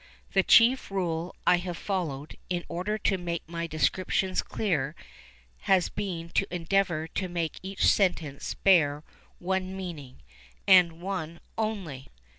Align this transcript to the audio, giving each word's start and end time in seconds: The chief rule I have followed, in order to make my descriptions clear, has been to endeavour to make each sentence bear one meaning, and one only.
The 0.33 0.41
chief 0.41 0.89
rule 0.89 1.35
I 1.45 1.57
have 1.57 1.77
followed, 1.77 2.35
in 2.49 2.65
order 2.67 2.97
to 2.97 3.19
make 3.19 3.47
my 3.47 3.67
descriptions 3.67 4.41
clear, 4.41 4.95
has 5.69 5.89
been 5.89 6.29
to 6.29 6.47
endeavour 6.51 7.07
to 7.09 7.27
make 7.29 7.59
each 7.61 7.85
sentence 7.85 8.55
bear 8.55 9.03
one 9.37 9.77
meaning, 9.77 10.23
and 10.67 11.01
one 11.03 11.39
only. 11.55 12.07